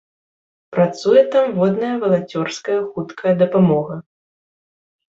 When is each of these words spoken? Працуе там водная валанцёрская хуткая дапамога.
Працуе 0.75 1.21
там 1.35 1.53
водная 1.59 1.93
валанцёрская 2.05 2.81
хуткая 2.97 3.39
дапамога. 3.47 3.95